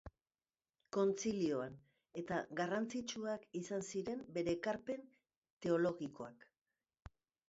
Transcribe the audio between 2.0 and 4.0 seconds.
eta garrantzitsuak izan